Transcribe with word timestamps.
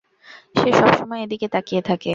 সে 0.55 0.69
সবসময় 0.79 1.21
এদিকে 1.23 1.47
তাকিয়ে 1.47 1.81
থাকে। 1.81 2.09